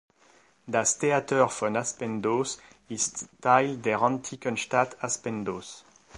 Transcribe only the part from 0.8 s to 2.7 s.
Theater von Aspendos